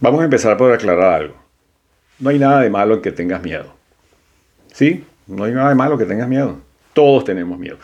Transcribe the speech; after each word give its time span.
Vamos 0.00 0.22
a 0.22 0.24
empezar 0.24 0.56
por 0.56 0.72
aclarar 0.72 1.12
algo. 1.12 1.34
No 2.18 2.30
hay 2.30 2.38
nada 2.38 2.62
de 2.62 2.70
malo 2.70 2.94
en 2.94 3.02
que 3.02 3.12
tengas 3.12 3.42
miedo. 3.42 3.66
¿Sí? 4.72 5.04
No 5.26 5.44
hay 5.44 5.52
nada 5.52 5.68
de 5.68 5.74
malo 5.74 5.98
que 5.98 6.06
tengas 6.06 6.26
miedo. 6.26 6.58
Todos 6.94 7.24
tenemos 7.24 7.58
miedo. 7.58 7.76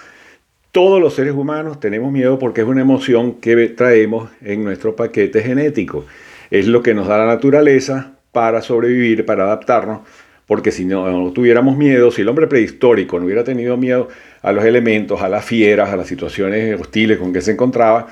Todos 0.73 0.99
los 0.99 1.15
seres 1.15 1.35
humanos 1.35 1.79
tenemos 1.79 2.11
miedo 2.11 2.39
porque 2.39 2.63
es 2.63 2.67
una 2.67 2.81
emoción 2.81 3.35
que 3.35 3.69
traemos 3.69 4.31
en 4.41 4.65
nuestro 4.65 4.97
paquete 4.97 5.43
genético. 5.43 6.07
Es 6.51 6.67
lo 6.67 6.83
que 6.83 6.95
nos 6.95 7.07
da 7.07 7.19
la 7.19 7.27
naturaleza 7.27 8.13
para 8.33 8.63
sobrevivir, 8.63 9.27
para 9.27 9.45
adaptarnos, 9.45 10.01
porque 10.47 10.73
si 10.73 10.87
no, 10.87 11.11
no, 11.11 11.33
tuviéramos 11.33 11.77
miedo, 11.77 12.11
si 12.11 12.23
el 12.23 12.29
hombre 12.29 12.47
prehistórico 12.47 13.19
no 13.19 13.27
hubiera 13.27 13.45
tenido 13.45 13.77
miedo 13.77 14.09
a 14.41 14.53
los 14.53 14.65
elementos, 14.65 15.21
a 15.21 15.29
las 15.29 15.45
fieras, 15.45 15.91
a 15.91 15.97
las 15.97 16.07
situaciones 16.07 16.81
hostiles 16.81 17.19
con 17.19 17.33
que 17.33 17.43
se 17.43 17.53
encontraba, 17.53 18.07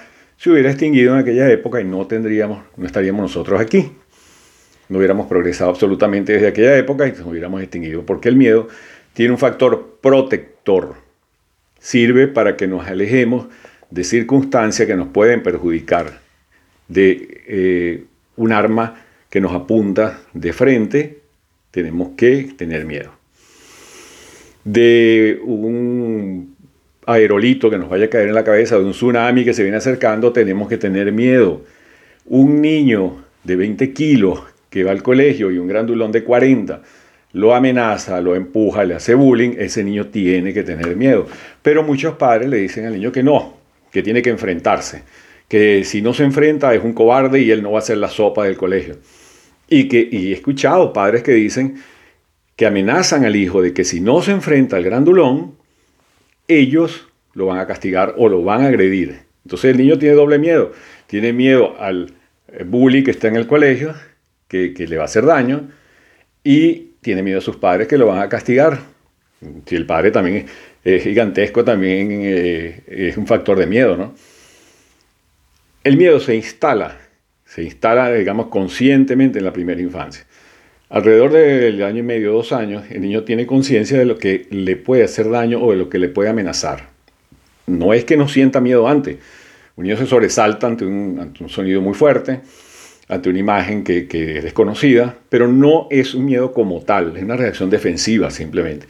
se 0.45 0.51
hubiera 0.51 0.69
extinguido 0.69 1.15
en 1.15 1.21
aquella 1.21 1.51
época 1.51 1.80
y 1.80 1.84
no 1.84 2.07
tendríamos, 2.07 2.65
no 2.77 2.85
estaríamos 2.85 3.23
nosotros 3.23 3.59
aquí. 3.59 3.93
No 4.91 4.98
hubiéramos 4.98 5.27
progresado 5.27 5.71
absolutamente 5.71 6.35
desde 6.35 6.48
aquella 6.48 6.77
época 6.77 7.09
y 7.09 7.12
nos 7.12 7.23
hubiéramos 7.23 7.62
extinguido, 7.62 8.05
porque 8.05 8.29
el 8.29 8.37
miedo 8.37 8.69
tiene 9.15 9.33
un 9.33 9.38
factor 9.38 9.97
protector. 10.02 10.97
Sirve 11.79 12.29
para 12.29 12.59
que 12.59 12.66
nos 12.66 12.87
alejemos 12.87 13.47
de 13.88 14.05
circunstancias 14.05 14.87
que 14.87 14.95
nos 14.97 15.09
pueden 15.09 15.43
perjudicar, 15.43 16.21
de 16.88 17.43
eh, 17.47 18.05
un 18.37 18.52
arma 18.52 19.02
que 19.30 19.41
nos 19.41 19.55
apunta 19.55 20.21
de 20.35 20.52
frente, 20.52 21.21
tenemos 21.71 22.11
que 22.19 22.52
tener 22.55 22.85
miedo. 22.85 23.13
De 24.63 25.40
un 25.43 26.54
aerolito 27.07 27.71
que 27.71 27.79
nos 27.79 27.88
vaya 27.88 28.07
a 28.07 28.10
caer 28.10 28.29
en 28.29 28.35
la 28.35 28.45
cabeza, 28.45 28.77
de 28.77 28.85
un 28.85 28.93
tsunami 28.93 29.45
que 29.45 29.55
se 29.55 29.63
viene 29.63 29.77
acercando, 29.77 30.33
tenemos 30.33 30.69
que 30.69 30.79
tener 30.79 31.13
miedo. 31.13 31.63
Un 32.27 32.61
niño 32.61 33.24
de 33.43 33.57
20 33.57 33.93
kilos 33.93 34.43
que 34.71 34.85
va 34.85 34.91
al 34.91 35.02
colegio 35.02 35.51
y 35.51 35.59
un 35.59 35.69
grandulón 35.69 36.13
de 36.13 36.24
40 36.24 36.83
lo 37.35 37.52
amenaza, 37.52 38.21
lo 38.21 38.37
empuja, 38.37 38.85
le 38.85 38.95
hace 38.95 39.15
bullying, 39.15 39.57
ese 39.59 39.83
niño 39.83 40.07
tiene 40.07 40.55
que 40.55 40.63
tener 40.63 40.96
miedo. 40.96 41.27
Pero 41.63 41.83
muchos 41.83 42.15
padres 42.15 42.49
le 42.49 42.59
dicen 42.59 42.87
al 42.87 42.95
niño 42.95 43.11
que 43.11 43.23
no, 43.24 43.59
que 43.91 44.02
tiene 44.02 44.23
que 44.23 44.30
enfrentarse, 44.30 45.02
que 45.49 45.85
si 45.85 46.01
no 46.01 46.15
se 46.15 46.23
enfrenta 46.23 46.73
es 46.74 46.83
un 46.83 46.93
cobarde 46.93 47.41
y 47.41 47.51
él 47.51 47.63
no 47.63 47.73
va 47.73 47.80
a 47.80 47.83
ser 47.83 47.99
la 47.99 48.09
sopa 48.09 48.45
del 48.45 48.57
colegio. 48.57 48.99
Y, 49.68 49.89
que, 49.89 50.09
y 50.11 50.30
he 50.30 50.33
escuchado 50.33 50.93
padres 50.93 51.23
que 51.24 51.33
dicen 51.33 51.77
que 52.55 52.66
amenazan 52.66 53.24
al 53.24 53.35
hijo 53.35 53.63
de 53.63 53.73
que 53.73 53.85
si 53.85 54.01
no 54.01 54.23
se 54.23 54.30
enfrenta 54.30 54.77
al 54.77 54.85
grandulón, 54.85 55.57
ellos 56.48 57.09
lo 57.34 57.46
van 57.46 57.59
a 57.59 57.66
castigar 57.66 58.14
o 58.16 58.28
lo 58.28 58.42
van 58.42 58.62
a 58.62 58.68
agredir. 58.68 59.20
Entonces 59.45 59.73
el 59.73 59.76
niño 59.78 59.98
tiene 59.98 60.14
doble 60.14 60.38
miedo. 60.38 60.73
Tiene 61.06 61.32
miedo 61.32 61.76
al 61.78 62.14
eh, 62.48 62.64
bully 62.64 63.04
que 63.04 63.10
está 63.10 63.28
en 63.28 63.37
el 63.37 63.46
colegio, 63.46 63.95
que, 64.48 64.72
le 64.76 64.97
va 64.97 65.03
a 65.03 65.06
hacer 65.06 65.26
daño, 65.26 65.70
y 66.42 66.92
tiene 67.00 67.22
miedo 67.22 67.38
a 67.38 67.42
sus 67.42 67.56
padres 67.56 67.88
que 67.88 67.98
lo 67.98 68.06
van 68.06 68.22
a 68.22 68.28
castigar. 68.28 68.81
Si 69.66 69.75
el 69.75 69.84
padre 69.84 70.10
también 70.10 70.47
es, 70.82 71.03
gigantesco, 71.03 71.65
también 71.65 72.09
eh, 72.22 72.82
es 72.87 73.16
un 73.16 73.26
factor 73.26 73.59
de 73.59 73.66
miedo, 73.66 73.97
¿no? 73.97 74.15
El 75.82 75.98
miedo 75.98 76.19
se 76.19 76.34
instala, 76.34 76.98
se 77.44 77.62
instala, 77.62 78.10
digamos, 78.10 78.47
conscientemente 78.47 79.38
en 79.38 79.44
la 79.44 79.53
primera 79.53 79.82
infancia. 79.82 80.25
Alrededor 80.94 81.32
del 81.32 81.82
año 81.82 81.98
y 81.98 82.03
medio, 82.04 82.31
dos 82.31 82.53
años, 82.53 82.84
el 82.88 83.00
niño 83.00 83.25
tiene 83.25 83.47
conciencia 83.47 83.98
de 83.98 84.04
lo 84.04 84.16
que 84.16 84.47
le 84.50 84.76
puede 84.76 85.03
hacer 85.03 85.28
daño 85.28 85.60
o 85.60 85.72
de 85.72 85.76
lo 85.76 85.88
que 85.88 85.98
le 85.98 86.09
puede 86.09 86.28
amenazar. 86.28 86.91
No 87.66 87.92
es 87.92 88.04
que 88.04 88.16
no 88.16 88.28
sienta 88.28 88.60
miedo 88.60 88.87
antes. 88.87 89.16
Un 89.75 89.87
niño 89.87 89.97
se 89.97 90.06
sobresalta 90.06 90.69
ante 90.69 90.84
un, 90.87 91.34
sonido 91.49 91.81
muy 91.81 91.94
fuerte, 91.94 92.43
ante 93.09 93.28
una 93.28 93.41
imagen 93.41 93.83
que, 93.83 94.06
es 94.09 94.44
desconocida, 94.44 95.16
pero 95.28 95.49
no 95.49 95.88
es 95.91 96.15
un 96.15 96.27
miedo 96.27 96.53
como 96.53 96.81
tal, 96.83 97.16
es 97.16 97.25
una 97.25 97.37
reacción 97.37 97.71
defensiva 97.71 98.31
simplemente. 98.31 98.87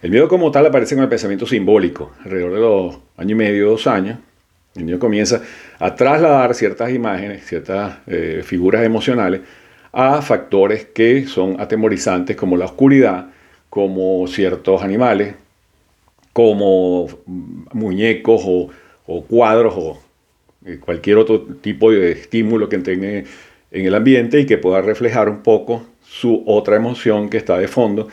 El 0.00 0.12
miedo 0.12 0.28
como 0.28 0.52
tal 0.52 0.64
aparece 0.64 0.94
con 0.94 1.02
el 1.02 1.10
pensamiento 1.10 1.44
simbólico. 1.44 2.12
Alrededor 2.24 2.52
de 2.52 2.60
los 2.60 2.98
año 3.16 3.32
y 3.32 3.34
medio, 3.34 3.70
dos 3.70 3.88
años, 3.88 4.16
el 4.76 4.86
niño 4.86 5.00
comienza 5.00 5.42
a 5.80 5.96
trasladar 5.96 6.54
ciertas 6.54 6.92
imágenes, 6.92 7.44
ciertas 7.44 7.96
eh, 8.06 8.42
figuras 8.44 8.84
emocionales 8.84 9.40
a 9.92 10.22
factores 10.22 10.86
que 10.86 11.26
son 11.26 11.60
atemorizantes 11.60 12.36
como 12.36 12.56
la 12.56 12.66
oscuridad, 12.66 13.30
como 13.70 14.26
ciertos 14.26 14.82
animales, 14.82 15.34
como 16.32 17.08
muñecos 17.72 18.42
o, 18.44 18.70
cuadros 19.26 19.74
o 19.76 20.00
eh, 20.66 20.78
cualquier 20.78 21.16
otro 21.16 21.42
tipo 21.42 21.90
de 21.90 22.12
estímulo 22.12 22.68
que 22.68 22.78
tenga 22.78 23.08
en 23.08 23.26
el 23.70 23.94
ambiente 23.94 24.40
y 24.40 24.46
que 24.46 24.58
pueda 24.58 24.82
reflejar 24.82 25.28
un 25.28 25.42
poco 25.42 25.84
su 26.02 26.42
otra 26.46 26.76
emoción 26.76 27.28
que 27.28 27.36
está 27.36 27.58
de 27.58 27.68
fondo, 27.68 28.08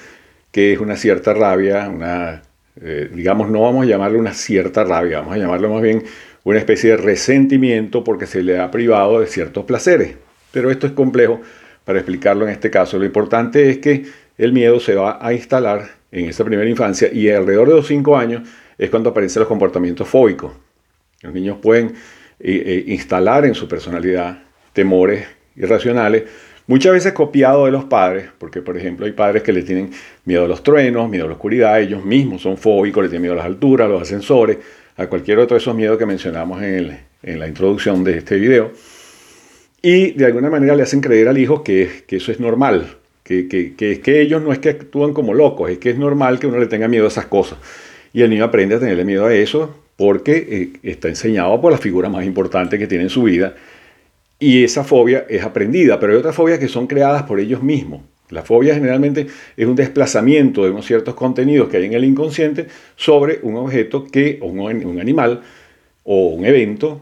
que 0.51 0.73
es 0.73 0.79
una 0.79 0.95
cierta 0.95 1.33
rabia, 1.33 1.89
una, 1.89 2.41
eh, 2.81 3.09
digamos, 3.13 3.49
no 3.49 3.61
vamos 3.61 3.85
a 3.85 3.89
llamarlo 3.89 4.19
una 4.19 4.33
cierta 4.33 4.83
rabia, 4.83 5.19
vamos 5.19 5.35
a 5.35 5.37
llamarlo 5.37 5.69
más 5.69 5.81
bien 5.81 6.03
una 6.43 6.59
especie 6.59 6.91
de 6.91 6.97
resentimiento 6.97 8.03
porque 8.03 8.27
se 8.27 8.43
le 8.43 8.59
ha 8.59 8.71
privado 8.71 9.19
de 9.19 9.27
ciertos 9.27 9.65
placeres. 9.65 10.15
Pero 10.51 10.71
esto 10.71 10.87
es 10.87 10.93
complejo 10.93 11.41
para 11.85 11.99
explicarlo 11.99 12.45
en 12.45 12.51
este 12.51 12.69
caso. 12.69 12.97
Lo 12.97 13.05
importante 13.05 13.69
es 13.69 13.77
que 13.77 14.05
el 14.37 14.51
miedo 14.51 14.79
se 14.79 14.95
va 14.95 15.19
a 15.21 15.31
instalar 15.31 15.87
en 16.11 16.25
esa 16.25 16.43
primera 16.43 16.69
infancia 16.69 17.09
y 17.13 17.29
alrededor 17.29 17.69
de 17.69 17.75
los 17.75 17.87
5 17.87 18.17
años 18.17 18.47
es 18.77 18.89
cuando 18.89 19.11
aparecen 19.11 19.41
los 19.41 19.47
comportamientos 19.47 20.07
fóbicos. 20.07 20.51
Los 21.21 21.33
niños 21.33 21.57
pueden 21.61 21.93
eh, 22.39 22.63
eh, 22.65 22.83
instalar 22.87 23.45
en 23.45 23.53
su 23.53 23.67
personalidad 23.67 24.39
temores 24.73 25.25
irracionales, 25.55 26.23
muchas 26.67 26.91
veces 26.91 27.13
copiados 27.13 27.65
de 27.65 27.71
los 27.71 27.85
padres, 27.85 28.29
porque 28.37 28.61
por 28.61 28.75
ejemplo 28.75 29.05
hay 29.05 29.13
padres 29.13 29.41
que 29.41 29.53
le 29.53 29.61
tienen 29.61 29.91
miedo 30.25 30.43
a 30.43 30.47
los 30.47 30.61
truenos, 30.61 31.09
miedo 31.09 31.25
a 31.25 31.27
la 31.27 31.35
oscuridad, 31.35 31.79
ellos 31.79 32.03
mismos 32.03 32.41
son 32.41 32.57
fóbicos, 32.57 33.03
le 33.03 33.09
tienen 33.09 33.21
miedo 33.21 33.33
a 33.33 33.37
las 33.37 33.45
alturas, 33.45 33.85
a 33.85 33.89
los 33.89 34.01
ascensores, 34.01 34.57
a 34.97 35.07
cualquier 35.07 35.39
otro 35.39 35.55
de 35.55 35.61
esos 35.61 35.75
miedos 35.75 35.97
que 35.97 36.05
mencionamos 36.05 36.61
en, 36.61 36.99
en 37.23 37.39
la 37.39 37.47
introducción 37.47 38.03
de 38.03 38.17
este 38.17 38.35
video 38.35 38.71
y 39.85 40.13
de 40.13 40.25
alguna 40.25 40.49
manera 40.49 40.75
le 40.75 40.81
hacen 40.81 40.99
creer 40.99 41.27
al 41.27 41.37
hijo 41.37 41.63
que, 41.63 42.05
eso 42.09 42.31
es 42.31 42.39
normal, 42.39 42.95
que, 43.21 43.75
ellos 44.07 44.41
no 44.41 44.51
es 44.51 44.57
que 44.57 44.69
actúan 44.69 45.13
como 45.13 45.35
locos, 45.35 45.69
es 45.69 45.77
que 45.77 45.91
es 45.91 45.97
normal 45.99 46.39
que 46.39 46.47
uno 46.47 46.57
le 46.57 46.65
tenga 46.65 46.87
miedo 46.87 47.05
a 47.05 47.09
esas 47.09 47.27
cosas. 47.27 47.59
Y 48.11 48.23
el 48.23 48.31
niño 48.31 48.45
aprende 48.45 48.73
a 48.73 48.79
tenerle 48.79 49.05
miedo 49.05 49.27
a 49.27 49.35
eso 49.35 49.75
porque 49.95 50.47
eh, 50.49 50.79
está 50.81 51.07
enseñado 51.07 51.61
por 51.61 51.71
la 51.71 51.77
figura 51.77 52.09
más 52.09 52.25
importante 52.25 52.79
que 52.79 52.87
tiene 52.87 53.03
en 53.03 53.11
su 53.11 53.21
vida. 53.21 53.53
Y 54.39 54.63
esa 54.63 54.83
fobia 54.83 55.27
es 55.29 55.43
aprendida, 55.43 55.99
pero 55.99 56.13
hay 56.13 56.17
otras 56.17 56.33
fobias 56.33 56.57
que 56.57 56.67
son 56.67 56.87
creadas 56.87 57.21
por 57.21 57.39
ellos 57.39 57.61
mismos. 57.61 58.01
La 58.31 58.41
fobia 58.41 58.73
generalmente 58.73 59.27
es 59.55 59.67
un 59.67 59.75
desplazamiento 59.75 60.63
de 60.63 60.71
unos 60.71 60.87
ciertos 60.87 61.13
contenidos 61.13 61.69
que 61.69 61.77
hay 61.77 61.85
en 61.85 61.93
el 61.93 62.05
inconsciente 62.05 62.65
sobre 62.95 63.37
un 63.43 63.55
objeto 63.55 64.03
que, 64.03 64.39
un 64.41 64.99
animal 64.99 65.41
o 66.03 66.29
un 66.29 66.43
evento 66.43 67.01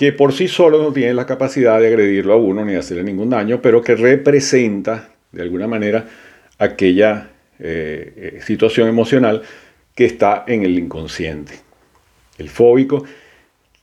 que 0.00 0.14
por 0.14 0.32
sí 0.32 0.48
solo 0.48 0.82
no 0.82 0.94
tiene 0.94 1.12
la 1.12 1.26
capacidad 1.26 1.78
de 1.78 1.88
agredirlo 1.88 2.32
a 2.32 2.36
uno 2.38 2.64
ni 2.64 2.74
hacerle 2.74 3.04
ningún 3.04 3.28
daño, 3.28 3.60
pero 3.60 3.82
que 3.82 3.94
representa 3.94 5.10
de 5.30 5.42
alguna 5.42 5.66
manera 5.66 6.06
aquella 6.56 7.32
eh, 7.58 8.14
eh, 8.16 8.40
situación 8.42 8.88
emocional 8.88 9.42
que 9.94 10.06
está 10.06 10.44
en 10.46 10.62
el 10.62 10.78
inconsciente. 10.78 11.52
El 12.38 12.48
fóbico 12.48 13.04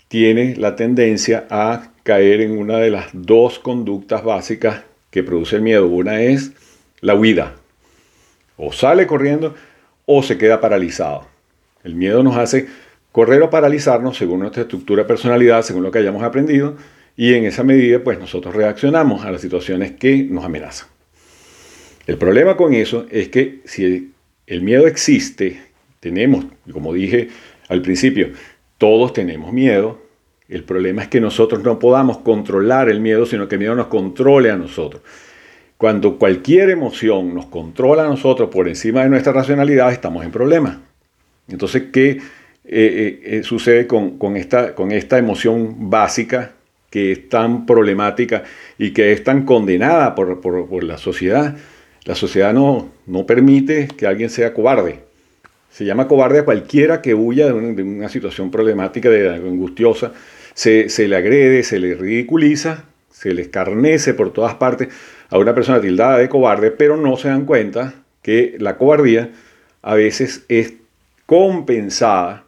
tiene 0.08 0.56
la 0.56 0.76
tendencia 0.76 1.46
a 1.52 1.92
caer 2.02 2.42
en 2.42 2.58
una 2.58 2.80
de 2.80 2.90
las 2.90 3.10
dos 3.14 3.60
conductas 3.60 4.24
básicas 4.24 4.86
que 5.12 5.22
produce 5.22 5.58
el 5.58 5.62
miedo. 5.62 5.86
Una 5.86 6.20
es 6.20 6.52
la 7.00 7.14
huida. 7.14 7.58
O 8.56 8.74
sale 8.74 9.06
corriendo 9.06 9.54
o 10.08 10.24
se 10.24 10.40
queda 10.40 10.62
paralizado. 10.62 11.28
El 11.84 11.94
miedo 11.94 12.24
nos 12.24 12.38
hace 12.38 12.66
correr 13.18 13.42
o 13.42 13.50
paralizarnos 13.50 14.16
según 14.16 14.42
nuestra 14.42 14.62
estructura 14.62 15.02
de 15.02 15.08
personalidad, 15.08 15.64
según 15.64 15.82
lo 15.82 15.90
que 15.90 15.98
hayamos 15.98 16.22
aprendido, 16.22 16.76
y 17.16 17.34
en 17.34 17.46
esa 17.46 17.64
medida 17.64 18.04
pues 18.04 18.20
nosotros 18.20 18.54
reaccionamos 18.54 19.26
a 19.26 19.32
las 19.32 19.42
situaciones 19.42 19.94
que 19.94 20.22
nos 20.26 20.46
amenazan. 20.46 20.88
El 22.06 22.20
problema 22.20 22.56
con 22.56 22.76
eso 22.76 23.08
es 23.10 23.30
que 23.30 23.62
si 23.66 24.14
el 24.46 24.62
miedo 24.62 24.86
existe, 24.86 25.60
tenemos, 26.00 26.46
como 26.72 26.94
dije 26.94 27.30
al 27.70 27.82
principio, 27.82 28.34
todos 28.78 29.14
tenemos 29.14 29.52
miedo, 29.52 30.00
el 30.48 30.64
problema 30.64 31.02
es 31.02 31.08
que 31.08 31.20
nosotros 31.20 31.64
no 31.64 31.80
podamos 31.80 32.20
controlar 32.20 32.88
el 32.88 33.00
miedo, 33.00 33.26
sino 33.26 33.48
que 33.48 33.56
el 33.56 33.60
miedo 33.62 33.74
nos 33.74 33.88
controle 33.88 34.52
a 34.52 34.58
nosotros. 34.58 35.02
Cuando 35.78 36.20
cualquier 36.20 36.70
emoción 36.70 37.34
nos 37.34 37.48
controla 37.48 38.04
a 38.06 38.10
nosotros 38.10 38.52
por 38.52 38.68
encima 38.68 39.02
de 39.02 39.10
nuestra 39.10 39.34
racionalidad, 39.34 39.92
estamos 39.92 40.24
en 40.24 40.30
problemas. 40.30 40.78
Entonces, 41.48 41.86
¿qué 41.92 42.20
eh, 42.70 43.20
eh, 43.24 43.38
eh, 43.38 43.44
sucede 43.44 43.88
con, 43.88 44.36
esta, 44.36 45.18
emoción 45.18 45.90
básica 45.90 46.52
que 46.90 47.14
es 47.14 47.30
tan 47.30 47.66
problemática 47.66 48.44
y 48.78 48.92
que 48.92 49.14
es 49.14 49.24
tan 49.24 49.46
condenada 49.46 50.16
por, 50.16 50.84
la 50.84 50.98
sociedad. 50.98 51.56
La 52.04 52.16
sociedad 52.16 52.54
no, 52.54 52.92
permite 53.26 53.88
que 53.88 54.06
alguien 54.06 54.30
sea 54.30 54.54
cobarde. 54.54 55.00
Se 55.72 55.86
llama 55.86 56.08
cobarde 56.08 56.40
a 56.40 56.46
cualquiera 56.46 57.02
que 57.02 57.14
huya 57.14 57.48
de 57.48 57.54
una, 57.54 58.10
situación 58.10 58.52
problemática, 58.52 59.10
de 59.10 59.36
angustiosa. 59.36 60.12
Se, 60.54 60.90
se, 60.90 61.08
le 61.08 61.16
agrede, 61.16 61.64
se 61.64 61.80
le 61.80 61.96
ridiculiza 61.96 62.84
se 63.18 63.34
le 63.34 63.42
escarnece 63.42 64.14
por 64.14 64.32
todas 64.32 64.56
partes 64.56 64.90
a 65.32 65.40
una 65.40 65.56
persona 65.56 65.82
tildada 65.82 66.20
de 66.20 66.30
cobarde, 66.30 66.70
pero 66.70 66.98
no 66.98 67.18
se 67.18 67.30
dan 67.30 67.46
cuenta 67.46 67.96
que 68.22 68.56
la 68.60 68.78
cobardía 68.78 69.32
a 69.82 69.96
veces 69.96 70.46
es 70.50 70.74
compensada 71.26 72.47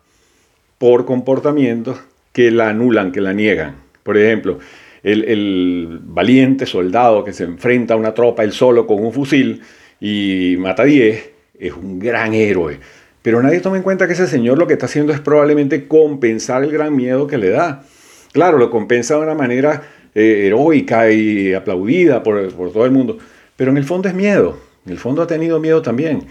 por 0.80 1.06
comportamientos 1.06 2.00
que 2.34 2.50
la 2.50 2.70
anulan, 2.70 3.12
que 3.12 3.22
la 3.22 3.34
niegan. 3.34 3.76
Por 4.02 4.18
ejemplo, 4.18 4.58
el, 5.04 6.00
valiente 6.02 6.66
soldado 6.66 7.24
que 7.24 7.34
se 7.34 7.44
enfrenta 7.44 7.94
a 7.94 7.98
una 7.98 8.14
tropa 8.14 8.44
él 8.44 8.52
solo 8.52 8.88
con 8.88 9.04
un 9.04 9.14
fusil 9.14 9.62
y 10.00 10.56
mata 10.58 10.84
a 10.84 10.86
10 10.86 11.30
es 11.60 11.74
un 11.74 12.00
gran 12.00 12.34
héroe. 12.34 12.80
Pero 13.22 13.44
nadie 13.44 13.60
toma 13.60 13.78
en 13.78 13.84
cuenta 13.84 14.08
que 14.08 14.14
ese 14.14 14.28
señor 14.28 14.58
lo 14.58 14.66
que 14.66 14.74
está 14.74 14.86
haciendo 14.86 15.14
es 15.14 15.20
probablemente 15.20 15.88
compensar 15.88 16.64
el 16.64 16.72
gran 16.72 16.96
miedo 16.96 17.28
que 17.28 17.38
le 17.38 17.50
da. 17.50 17.84
Claro, 18.32 18.58
lo 18.58 18.70
compensa 18.70 19.16
de 19.16 19.22
una 19.22 19.36
manera 19.36 19.84
eh, 20.16 20.46
heroica 20.48 21.12
y 21.12 21.54
aplaudida 21.54 22.24
por, 22.24 22.52
todo 22.54 22.86
el 22.86 22.92
mundo, 22.92 23.18
pero 23.56 23.72
en 23.72 23.78
el 23.78 23.84
fondo 23.84 24.08
es 24.08 24.16
miedo. 24.16 24.58
En 24.86 24.94
el 24.94 24.98
fondo 24.98 25.22
ha 25.22 25.28
tenido 25.28 25.60
miedo 25.60 25.82
también. 25.82 26.26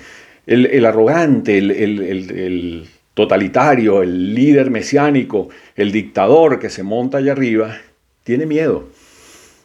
El, 0.47 0.87
arrogante, 0.87 1.59
el, 1.59 2.89
totalitario, 3.19 4.01
el 4.05 4.33
líder 4.33 4.71
mesiánico, 4.71 5.49
el 5.75 5.91
dictador 5.91 6.61
que 6.61 6.71
se 6.71 6.85
monta 6.85 7.19
allá 7.19 7.33
arriba, 7.33 7.77
tiene 8.23 8.47
miedo. 8.47 8.85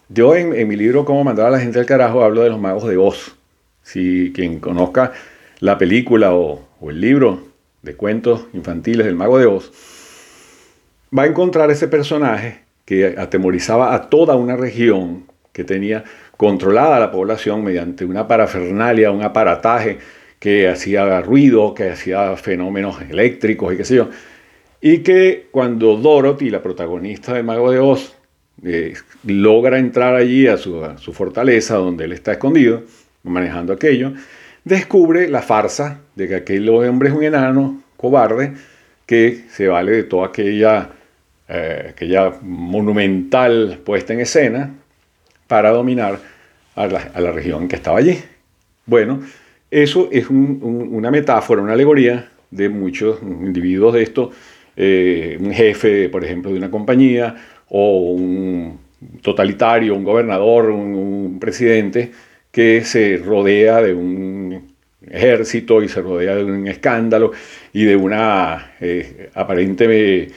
Yo 0.08 0.34
en, 0.34 0.66
mi 0.66 0.74
libro 0.74 1.04
Cómo 1.04 1.22
mandar 1.22 1.46
a 1.46 1.50
la 1.50 1.60
gente 1.60 1.78
al 1.78 1.86
carajo 1.86 2.24
hablo 2.24 2.42
de 2.42 2.50
los 2.50 2.58
magos 2.58 2.88
de 2.88 2.96
Oz. 2.96 3.36
Si 3.84 4.32
quien 4.34 4.58
conozca 4.58 5.12
la 5.60 5.78
película 5.78 6.34
o, 6.34 6.66
o 6.80 6.90
el 6.90 7.00
libro 7.00 7.44
de 7.82 7.94
cuentos 7.94 8.44
infantiles 8.54 9.06
del 9.06 9.14
mago 9.14 9.38
de 9.38 9.46
Oz, 9.46 9.70
va 11.16 11.22
a 11.22 11.26
encontrar 11.26 11.70
ese 11.70 11.86
personaje 11.86 12.62
que 12.84 13.14
atemorizaba 13.16 13.94
a 13.94 14.10
toda 14.10 14.34
una 14.34 14.56
región 14.56 15.26
que 15.52 15.62
tenía 15.62 16.02
controlada 16.36 16.98
la 16.98 17.12
población 17.12 17.62
mediante 17.62 18.04
una 18.04 18.26
parafernalia, 18.26 19.12
un 19.12 19.22
aparataje 19.22 20.00
que 20.44 20.68
hacía 20.68 21.22
ruido, 21.22 21.72
que 21.72 21.88
hacía 21.88 22.36
fenómenos 22.36 23.00
eléctricos 23.00 23.72
y 23.72 23.78
qué 23.78 23.84
sé 23.86 23.94
yo. 23.94 24.10
Y 24.78 24.98
que 24.98 25.46
cuando 25.50 25.96
Dorothy, 25.96 26.50
la 26.50 26.62
protagonista 26.62 27.32
del 27.32 27.44
Mago 27.44 27.70
de 27.70 27.78
Oz, 27.78 28.14
eh, 28.62 28.92
logra 29.24 29.78
entrar 29.78 30.14
allí 30.14 30.46
a 30.46 30.58
su, 30.58 30.84
a 30.84 30.98
su 30.98 31.14
fortaleza 31.14 31.76
donde 31.76 32.04
él 32.04 32.12
está 32.12 32.32
escondido, 32.32 32.82
manejando 33.22 33.72
aquello, 33.72 34.12
descubre 34.64 35.28
la 35.28 35.40
farsa 35.40 36.02
de 36.14 36.28
que 36.28 36.34
aquel 36.34 36.68
hombre 36.68 37.08
es 37.08 37.14
un 37.14 37.24
enano 37.24 37.82
cobarde 37.96 38.52
que 39.06 39.46
se 39.48 39.68
vale 39.68 39.92
de 39.92 40.02
toda 40.02 40.26
aquella 40.26 40.90
eh, 41.48 41.86
aquella 41.88 42.34
monumental 42.42 43.80
puesta 43.82 44.12
en 44.12 44.20
escena 44.20 44.74
para 45.46 45.70
dominar 45.70 46.18
a 46.74 46.86
la, 46.86 47.32
región 47.32 47.66
que 47.66 47.76
estaba 47.76 47.98
allí. 47.98 48.18
Bueno, 48.84 49.22
eso 49.74 50.08
es 50.12 50.30
una 50.30 51.10
metáfora, 51.10 51.60
una 51.60 51.72
alegoría 51.72 52.30
de 52.48 52.68
muchos 52.68 53.20
individuos 53.22 53.94
de 53.94 54.02
esto, 54.04 54.30
eh, 54.76 55.36
un 55.40 55.52
jefe, 55.52 56.08
por 56.08 56.24
ejemplo, 56.24 56.52
de 56.52 56.58
una 56.58 56.70
compañía, 56.70 57.34
o 57.70 58.12
un 58.12 58.78
totalitario, 59.20 59.96
un 59.96 60.04
gobernador, 60.04 60.70
un, 60.70 61.38
presidente, 61.40 62.12
que 62.52 62.84
se 62.84 63.16
rodea 63.16 63.82
de 63.82 63.94
un 63.94 64.74
ejército 65.10 65.82
y 65.82 65.88
se 65.88 66.00
rodea 66.00 66.36
de 66.36 66.44
un 66.44 66.68
escándalo 66.68 67.32
y 67.72 67.84
de 67.84 67.96
una 67.96 68.74
eh, 68.80 69.30
aparente 69.34 70.28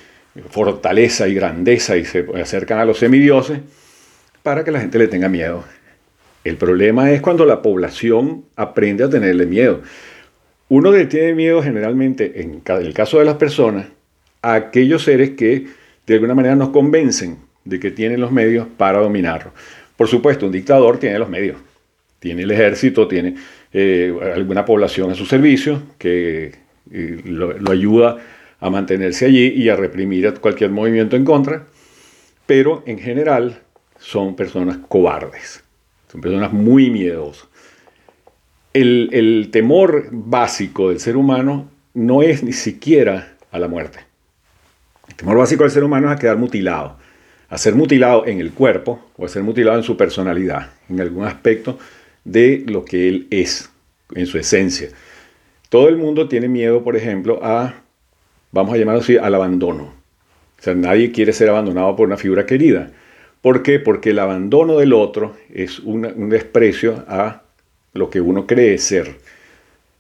fortaleza 0.50 1.28
y 1.28 1.36
grandeza 1.36 1.96
y 1.96 2.06
se 2.06 2.26
acercan 2.42 2.80
a 2.80 2.86
los 2.86 2.98
semidioses 2.98 3.60
para 4.42 4.64
que 4.64 4.72
la 4.72 4.80
gente 4.80 4.98
le 4.98 5.08
tenga 5.08 5.30
miedo. 5.30 5.64
El 6.44 6.58
problema 6.58 7.12
es 7.12 7.22
cuando 7.22 7.46
la 7.46 7.62
población 7.62 8.46
aprende 8.56 9.04
a 9.04 9.10
tenerle 9.10 9.46
miedo. 9.46 9.82
Uno 10.70 10.92
le 10.92 11.06
tiene 11.06 11.34
miedo 11.34 11.62
generalmente, 11.62 12.42
en 12.42 12.62
el 12.66 12.94
caso 12.94 13.20
de 13.20 13.26
las 13.26 13.36
personas, 13.36 13.88
a 14.42 14.54
aquellos 14.54 15.04
seres 15.04 15.32
que 15.32 15.68
de 16.06 16.14
alguna 16.14 16.36
manera 16.36 16.56
nos 16.56 16.70
convencen 16.70 17.38
de 17.66 17.80
que 17.80 17.92
tienen 17.92 18.22
los 18.22 18.32
medios 18.32 18.68
para 18.78 19.00
dominarlo. 19.00 19.52
Por 19.96 20.08
supuesto, 20.08 20.46
un 20.46 20.52
dictador 20.52 21.00
tiene 21.00 21.20
los 21.20 21.30
medios, 21.30 21.58
tiene 22.20 22.44
el 22.44 22.52
ejército, 22.52 23.08
tiene 23.08 23.36
eh, 23.74 24.14
alguna 24.36 24.64
población 24.64 25.12
a 25.12 25.16
su 25.16 25.26
servicio 25.26 25.82
que 25.98 26.52
eh, 26.92 27.22
lo 27.26 27.72
ayuda 27.72 28.18
a 28.60 28.70
mantenerse 28.70 29.26
allí 29.26 29.48
y 29.48 29.70
a 29.70 29.76
reprimir 29.76 30.34
cualquier 30.36 30.72
movimiento 30.72 31.16
en 31.16 31.26
contra, 31.26 31.66
pero 32.46 32.84
en 32.86 33.00
general 33.00 33.62
son 34.00 34.36
personas 34.36 34.78
cobardes, 34.88 35.64
son 36.12 36.22
personas 36.22 36.54
muy 36.54 36.90
miedosas. 36.90 37.48
El, 38.74 39.50
temor 39.52 40.10
básico 40.12 40.90
del 40.90 41.00
ser 41.00 41.18
humano 41.18 41.70
no 41.94 42.22
es 42.22 42.44
ni 42.44 42.54
siquiera 42.54 43.36
a 43.52 43.60
la 43.60 43.68
muerte. 43.68 44.00
El 45.08 45.16
temor 45.16 45.38
básico 45.38 45.64
del 45.64 45.72
ser 45.72 45.84
humano 45.84 46.08
es 46.08 46.18
a 46.18 46.20
quedar 46.20 46.38
mutilado, 46.38 46.98
a 47.50 47.58
ser 47.58 47.74
mutilado 47.74 48.28
en 48.28 48.40
el 48.40 48.52
cuerpo 48.52 49.08
o 49.18 49.26
a 49.26 49.30
ser 49.30 49.42
mutilado 49.42 49.78
en 49.78 49.84
su 49.84 49.98
personalidad, 49.98 50.70
en 50.90 51.02
algún 51.02 51.26
aspecto 51.26 51.80
de 52.24 52.64
lo 52.68 52.86
que 52.86 53.08
él 53.08 53.28
es, 53.32 53.70
en 54.14 54.28
su 54.28 54.38
esencia. 54.38 54.90
Todo 55.70 55.90
el 55.90 55.98
mundo 55.98 56.28
tiene 56.28 56.48
miedo, 56.48 56.84
por 56.84 56.96
ejemplo, 56.96 57.40
a 57.44 57.74
vamos 58.52 58.74
a 58.74 58.78
llamarlo 58.78 59.02
así, 59.02 59.18
al 59.18 59.36
abandono. 59.36 59.94
O 60.60 60.62
sea, 60.62 60.74
nadie 60.74 61.12
quiere 61.12 61.34
ser 61.34 61.50
abandonado 61.50 61.96
por 61.96 62.08
una 62.08 62.18
figura 62.18 62.46
querida. 62.46 62.92
¿Por 63.42 63.64
qué? 63.64 63.80
Porque 63.80 64.10
el 64.10 64.20
abandono 64.20 64.78
del 64.78 64.94
otro 64.94 65.38
es 65.54 65.80
un 65.80 66.30
desprecio 66.30 67.06
a 67.08 67.44
lo 67.94 68.10
que 68.10 68.22
uno 68.22 68.48
cree 68.48 68.78
ser. 68.78 69.16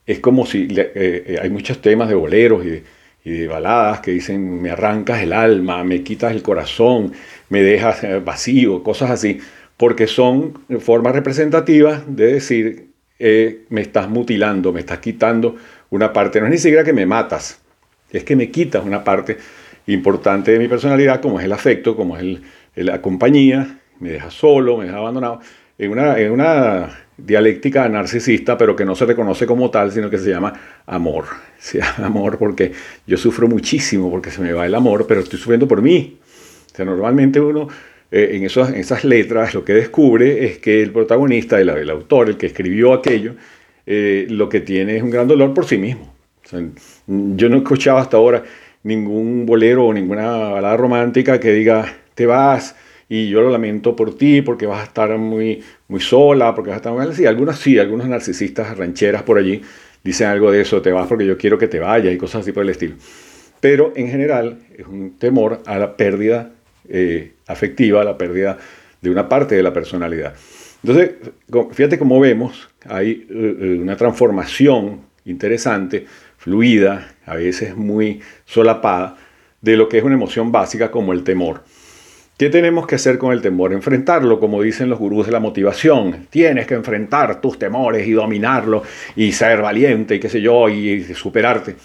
Es 0.05 0.19
como 0.19 0.45
si 0.45 0.67
eh, 0.69 0.91
eh, 0.95 1.39
hay 1.41 1.49
muchos 1.49 1.81
temas 1.81 2.09
de 2.09 2.15
boleros 2.15 2.65
y 2.65 2.83
de, 3.29 3.47
baladas 3.47 3.99
que 3.99 4.11
dicen 4.11 4.61
me 4.61 4.69
arrancas 4.69 5.21
el 5.21 5.33
alma, 5.33 5.83
me 5.83 6.01
quitas 6.01 6.31
el 6.31 6.41
corazón, 6.41 7.11
me 7.49 7.61
dejas 7.61 8.03
eh, 8.03 8.19
vacío, 8.19 8.83
cosas 8.83 9.11
así, 9.11 9.39
porque 9.75 10.07
son 10.07 10.61
formas 10.79 11.13
representativas 11.13 12.03
de 12.07 12.33
decir 12.33 12.87
me 13.19 13.81
estás 13.81 14.07
mutilando, 14.07 14.71
me 14.71 14.79
estás 14.79 14.99
quitando 14.99 15.55
una 15.89 16.13
parte. 16.13 16.39
No 16.39 16.45
es 16.45 16.51
ni 16.51 16.57
siquiera 16.59 16.83
que 16.83 16.93
me 16.93 17.07
matas, 17.07 17.59
es 18.11 18.23
que 18.23 18.35
me 18.35 18.51
quitas 18.51 18.85
una 18.85 19.03
parte 19.03 19.37
importante 19.87 20.51
de 20.51 20.59
mi 20.59 20.67
personalidad, 20.67 21.19
como 21.19 21.39
es 21.39 21.45
el 21.45 21.51
afecto, 21.51 21.95
como 21.95 22.17
es 22.17 22.39
la 22.83 23.01
compañía, 23.01 23.79
me 23.99 24.11
deja 24.11 24.31
solo, 24.31 24.77
me 24.77 24.85
deja 24.85 24.97
abandonado, 24.97 25.39
en 25.77 25.91
una, 25.91 26.19
en 26.19 26.31
una 26.31 26.89
dialéctica 27.17 27.87
narcisista, 27.89 28.57
pero 28.57 28.75
que 28.75 28.85
no 28.85 28.95
se 28.95 29.05
reconoce 29.05 29.45
como 29.45 29.69
tal, 29.69 29.91
sino 29.91 30.09
que 30.09 30.17
se 30.17 30.29
llama 30.29 30.53
amor. 30.85 31.25
Se 31.59 31.79
llama 31.79 32.05
amor 32.05 32.37
porque 32.37 32.71
yo 33.07 33.17
sufro 33.17 33.47
muchísimo 33.47 34.11
porque 34.11 34.29
se 34.29 34.41
me 34.41 34.53
va 34.53 34.67
el 34.67 34.75
amor, 34.75 35.05
pero 35.07 35.21
estoy 35.21 35.39
sufriendo 35.39 35.67
por 35.67 35.81
mí. 35.81 36.19
O 36.71 36.75
sea, 36.75 36.85
normalmente 36.85 37.39
uno 37.39 37.67
eh, 38.11 38.29
en, 38.33 38.43
esos, 38.43 38.69
esas 38.69 39.03
letras 39.03 39.55
lo 39.55 39.65
que 39.65 39.73
descubre 39.73 40.45
es 40.45 40.59
que 40.59 40.83
el 40.83 40.91
protagonista, 40.91 41.59
el, 41.59 41.69
el 41.69 41.89
autor, 41.89 42.29
el 42.29 42.37
que 42.37 42.45
escribió 42.45 42.93
aquello, 42.93 43.33
eh, 43.87 44.27
lo 44.29 44.47
que 44.49 44.61
tiene 44.61 44.97
es 44.97 45.03
un 45.03 45.09
gran 45.09 45.27
dolor 45.27 45.53
por 45.53 45.65
sí 45.65 45.79
mismo 45.79 46.17
yo 47.07 47.49
no 47.49 47.55
he 47.55 47.59
escuchado 47.59 47.97
hasta 47.97 48.17
ahora 48.17 48.43
ningún 48.83 49.45
bolero 49.45 49.87
o 49.87 49.93
ninguna 49.93 50.27
balada 50.27 50.77
romántica 50.77 51.39
que 51.39 51.51
diga, 51.51 51.93
te 52.17 52.25
vas 52.25 52.75
y 53.07 53.29
yo 53.29 53.41
lo 53.41 53.51
lamento 53.51 53.95
por 53.95 54.17
ti 54.17 54.41
porque 54.41 54.65
vas 54.65 54.81
a 54.81 54.85
estar 54.85 55.15
muy, 55.19 55.63
muy 55.87 56.01
sola, 56.01 56.55
porque 56.55 56.71
vas 56.71 56.83
a 56.83 56.89
estar. 56.89 57.15
Sí, 57.15 57.27
algunos 57.27 57.59
sí, 57.59 57.77
algunos 57.77 58.07
narcisistas 58.07 58.75
rancheras 58.75 59.21
por 59.21 59.37
allí 59.37 59.61
dicen 60.03 60.27
algo 60.27 60.51
de 60.51 60.61
eso, 60.61 60.81
te 60.81 60.91
vas 60.91 61.07
porque 61.07 61.27
yo 61.27 61.37
quiero 61.37 61.59
que 61.59 61.67
te 61.67 61.79
vayas 61.79 62.13
y 62.13 62.17
cosas 62.17 62.41
así 62.41 62.51
por 62.51 62.63
el 62.63 62.69
estilo. 62.69 62.95
Pero 63.61 63.93
en 63.95 64.09
general 64.09 64.57
es 64.75 64.87
un 64.87 65.17
temor 65.17 65.61
a 65.67 65.77
la 65.77 65.95
pérdida 65.95 66.51
eh, 66.89 67.33
afectiva, 67.45 68.01
a 68.01 68.03
la 68.03 68.17
pérdida 68.17 68.57
de 68.99 69.09
una 69.11 69.29
parte 69.29 69.55
de 69.55 69.61
la 69.61 69.71
personalidad. 69.71 70.33
Entonces, 70.83 71.11
fíjate 71.71 71.99
cómo 71.99 72.19
vemos, 72.19 72.67
hay 72.87 73.27
eh, 73.29 73.79
una 73.79 73.95
transformación 73.95 75.01
interesante 75.25 76.05
fluida, 76.37 77.15
a 77.25 77.35
veces 77.35 77.75
muy 77.75 78.21
solapada, 78.45 79.17
de 79.61 79.77
lo 79.77 79.87
que 79.87 79.99
es 79.99 80.03
una 80.03 80.15
emoción 80.15 80.51
básica 80.51 80.89
como 80.89 81.13
el 81.13 81.23
temor. 81.23 81.63
¿Qué 82.37 82.51
tenemos 82.51 82.85
que 82.85 82.93
hacer 82.93 83.17
con 83.17 83.33
el 83.33 83.41
temor? 83.41 83.73
Enfrentarlo, 83.73 84.39
como 84.39 84.61
dicen 84.61 84.89
los 84.89 84.99
gurús 84.99 85.25
de 85.25 85.31
la 85.31 85.39
motivación. 85.39 86.27
Tienes 86.29 86.67
que 86.67 86.75
enfrentar 86.75 87.41
tus 87.41 87.57
temores 87.57 88.07
y 88.07 88.11
dominarlo 88.11 88.83
y 89.15 89.31
ser 89.31 89.59
valiente 89.59 90.13
y 90.13 90.19
qué 90.19 90.29
sé 90.29 90.39
yo, 90.39 90.69
y 90.69 91.03
superarte. 91.15 91.75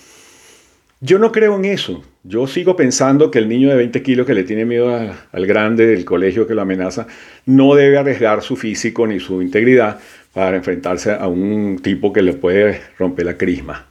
Yo 1.01 1.19
no 1.19 1.33
creo 1.33 1.57
en 1.57 1.65
eso. 1.65 2.05
Yo 2.23 2.47
sigo 2.47 2.77
pensando 2.77 3.31
que 3.31 3.39
el 3.39 3.49
niño 3.49 3.71
de 3.71 3.77
20 3.77 4.03
kilos 4.03 4.27
que 4.27 4.35
le 4.35 4.45
tiene 4.45 4.67
miedo 4.67 4.95
al 5.33 5.47
grande 5.47 5.87
del 5.87 6.05
colegio 6.05 6.47
que 6.47 6.55
lo 6.55 6.61
amenaza, 6.61 7.07
no 7.47 7.75
debe 7.75 7.97
arriesgar 7.97 8.43
su 8.43 8.55
físico 8.55 9.07
ni 9.07 9.21
su 9.21 9.41
integridad 9.41 10.01
para 10.35 10.59
enfrentarse 10.59 11.13
a 11.13 11.29
un 11.29 11.79
tipo 11.83 12.13
que 12.13 12.21
le 12.21 12.35
puede 12.35 12.79
romper 12.99 13.25
la 13.25 13.39
crisma. 13.39 13.87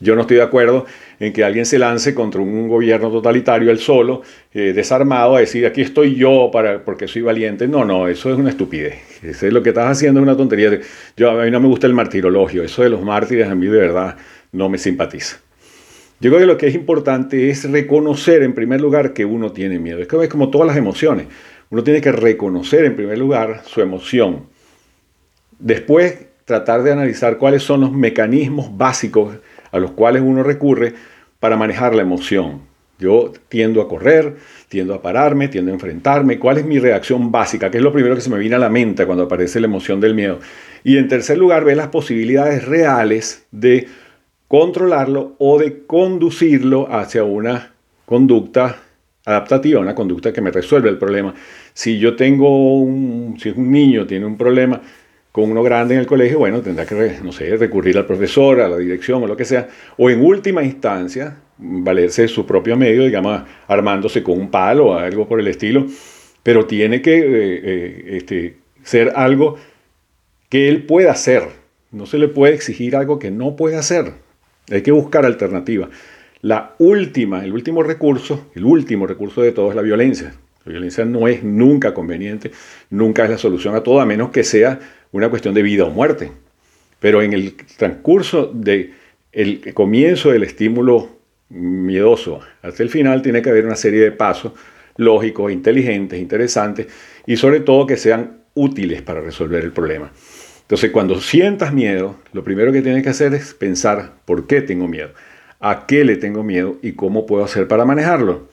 Yo 0.00 0.14
no 0.14 0.22
estoy 0.22 0.36
de 0.36 0.44
acuerdo 0.44 0.86
en 1.18 1.32
que 1.32 1.42
alguien 1.42 1.66
se 1.66 1.78
lance 1.78 2.14
contra 2.14 2.40
un 2.40 2.68
gobierno 2.68 3.10
totalitario 3.10 3.70
él 3.70 3.78
solo, 3.78 4.22
eh, 4.54 4.72
desarmado, 4.72 5.36
a 5.36 5.40
decir 5.40 5.66
aquí 5.66 5.82
estoy 5.82 6.14
yo 6.14 6.50
para, 6.52 6.84
porque 6.84 7.08
soy 7.08 7.22
valiente. 7.22 7.66
No, 7.66 7.84
no, 7.84 8.06
eso 8.06 8.32
es 8.32 8.38
una 8.38 8.50
estupidez. 8.50 8.94
Eso 9.22 9.46
es 9.46 9.52
lo 9.52 9.62
que 9.62 9.70
estás 9.70 9.90
haciendo 9.90 10.20
es 10.20 10.22
una 10.22 10.36
tontería. 10.36 10.78
Yo, 11.16 11.30
a 11.30 11.44
mí 11.44 11.50
no 11.50 11.60
me 11.60 11.66
gusta 11.66 11.86
el 11.88 11.94
martirologio. 11.94 12.62
Eso 12.62 12.82
de 12.82 12.90
los 12.90 13.02
mártires 13.02 13.48
a 13.48 13.54
mí 13.54 13.66
de 13.66 13.78
verdad 13.78 14.16
no 14.52 14.68
me 14.68 14.78
simpatiza. 14.78 15.38
Yo 16.20 16.30
creo 16.30 16.40
que 16.40 16.46
lo 16.46 16.56
que 16.56 16.66
es 16.68 16.74
importante 16.74 17.48
es 17.50 17.70
reconocer 17.70 18.42
en 18.42 18.54
primer 18.54 18.80
lugar 18.80 19.12
que 19.12 19.24
uno 19.24 19.52
tiene 19.52 19.78
miedo. 19.78 20.00
Es 20.00 20.08
como 20.28 20.50
todas 20.50 20.66
las 20.66 20.76
emociones. 20.76 21.26
Uno 21.70 21.82
tiene 21.84 22.00
que 22.00 22.12
reconocer 22.12 22.84
en 22.84 22.96
primer 22.96 23.18
lugar 23.18 23.62
su 23.66 23.80
emoción. 23.80 24.46
Después 25.58 26.26
tratar 26.44 26.82
de 26.82 26.92
analizar 26.92 27.36
cuáles 27.36 27.62
son 27.62 27.82
los 27.82 27.92
mecanismos 27.92 28.76
básicos 28.76 29.36
a 29.70 29.78
los 29.78 29.92
cuales 29.92 30.22
uno 30.24 30.42
recurre 30.42 30.94
para 31.40 31.56
manejar 31.56 31.94
la 31.94 32.02
emoción. 32.02 32.62
Yo 32.98 33.32
tiendo 33.48 33.80
a 33.80 33.88
correr, 33.88 34.36
tiendo 34.68 34.92
a 34.92 35.00
pararme, 35.00 35.46
tiendo 35.46 35.70
a 35.70 35.74
enfrentarme. 35.74 36.38
¿Cuál 36.38 36.58
es 36.58 36.64
mi 36.64 36.80
reacción 36.80 37.30
básica? 37.30 37.70
¿Qué 37.70 37.78
es 37.78 37.84
lo 37.84 37.92
primero 37.92 38.16
que 38.16 38.20
se 38.20 38.30
me 38.30 38.38
viene 38.38 38.56
a 38.56 38.58
la 38.58 38.68
mente 38.68 39.06
cuando 39.06 39.24
aparece 39.24 39.60
la 39.60 39.68
emoción 39.68 40.00
del 40.00 40.14
miedo? 40.14 40.40
Y 40.82 40.96
en 40.96 41.06
tercer 41.06 41.38
lugar, 41.38 41.64
ver 41.64 41.76
las 41.76 41.88
posibilidades 41.88 42.66
reales 42.66 43.46
de 43.52 43.86
controlarlo 44.48 45.36
o 45.38 45.58
de 45.58 45.86
conducirlo 45.86 46.92
hacia 46.92 47.22
una 47.22 47.72
conducta 48.04 48.78
adaptativa, 49.24 49.80
una 49.80 49.94
conducta 49.94 50.32
que 50.32 50.40
me 50.40 50.50
resuelve 50.50 50.88
el 50.88 50.98
problema. 50.98 51.34
Si 51.74 51.98
yo 51.98 52.16
tengo 52.16 52.80
un, 52.80 53.36
si 53.38 53.50
un 53.50 53.70
niño 53.70 54.06
tiene 54.06 54.24
un 54.24 54.38
problema, 54.38 54.80
con 55.38 55.52
uno 55.52 55.62
grande 55.62 55.94
en 55.94 56.00
el 56.00 56.06
colegio, 56.06 56.40
bueno, 56.40 56.60
tendrá 56.62 56.84
que, 56.84 57.18
no 57.22 57.30
sé, 57.30 57.56
recurrir 57.56 57.96
al 57.96 58.06
profesor, 58.06 58.60
a 58.60 58.68
la 58.68 58.76
dirección 58.76 59.22
o 59.22 59.26
lo 59.28 59.36
que 59.36 59.44
sea, 59.44 59.68
o 59.96 60.10
en 60.10 60.20
última 60.20 60.64
instancia, 60.64 61.36
valerse 61.58 62.22
de 62.22 62.28
su 62.28 62.44
propio 62.44 62.76
medio, 62.76 63.04
digamos, 63.04 63.42
armándose 63.68 64.24
con 64.24 64.36
un 64.36 64.50
palo 64.50 64.86
o 64.86 64.94
algo 64.94 65.28
por 65.28 65.38
el 65.38 65.46
estilo, 65.46 65.86
pero 66.42 66.66
tiene 66.66 67.00
que 67.00 67.18
eh, 67.18 67.60
eh, 67.62 68.16
este, 68.16 68.56
ser 68.82 69.12
algo 69.14 69.56
que 70.48 70.68
él 70.68 70.82
pueda 70.86 71.12
hacer. 71.12 71.44
No 71.92 72.06
se 72.06 72.18
le 72.18 72.26
puede 72.26 72.54
exigir 72.54 72.96
algo 72.96 73.20
que 73.20 73.30
no 73.30 73.54
puede 73.54 73.76
hacer. 73.76 74.14
Hay 74.72 74.82
que 74.82 74.90
buscar 74.90 75.24
alternativas. 75.24 75.90
La 76.42 76.74
última, 76.78 77.44
el 77.44 77.52
último 77.52 77.84
recurso, 77.84 78.50
el 78.56 78.64
último 78.64 79.06
recurso 79.06 79.40
de 79.42 79.52
todo 79.52 79.70
es 79.70 79.76
la 79.76 79.82
violencia. 79.82 80.34
La 80.64 80.72
violencia 80.72 81.04
no 81.04 81.28
es 81.28 81.44
nunca 81.44 81.94
conveniente, 81.94 82.50
nunca 82.90 83.22
es 83.22 83.30
la 83.30 83.38
solución 83.38 83.76
a 83.76 83.84
todo, 83.84 84.00
a 84.00 84.04
menos 84.04 84.30
que 84.30 84.42
sea 84.42 84.80
una 85.12 85.28
cuestión 85.28 85.54
de 85.54 85.62
vida 85.62 85.84
o 85.84 85.90
muerte. 85.90 86.32
Pero 87.00 87.22
en 87.22 87.32
el 87.32 87.54
transcurso 87.76 88.50
del 88.52 88.94
el 89.32 89.74
comienzo 89.74 90.30
del 90.30 90.42
estímulo 90.42 91.18
miedoso 91.50 92.40
hasta 92.62 92.82
el 92.82 92.90
final 92.90 93.22
tiene 93.22 93.42
que 93.42 93.50
haber 93.50 93.66
una 93.66 93.76
serie 93.76 94.00
de 94.00 94.12
pasos 94.12 94.52
lógicos, 94.96 95.52
inteligentes, 95.52 96.20
interesantes 96.20 96.88
y 97.26 97.36
sobre 97.36 97.60
todo 97.60 97.86
que 97.86 97.96
sean 97.96 98.38
útiles 98.54 99.02
para 99.02 99.20
resolver 99.20 99.64
el 99.64 99.72
problema. 99.72 100.10
Entonces, 100.62 100.90
cuando 100.90 101.20
sientas 101.20 101.72
miedo, 101.72 102.16
lo 102.32 102.44
primero 102.44 102.72
que 102.72 102.82
tienes 102.82 103.02
que 103.02 103.08
hacer 103.08 103.32
es 103.32 103.54
pensar 103.54 104.16
por 104.26 104.46
qué 104.46 104.60
tengo 104.60 104.86
miedo, 104.86 105.10
a 105.60 105.86
qué 105.86 106.04
le 106.04 106.16
tengo 106.16 106.42
miedo 106.42 106.76
y 106.82 106.92
cómo 106.92 107.24
puedo 107.24 107.44
hacer 107.44 107.68
para 107.68 107.86
manejarlo. 107.86 108.48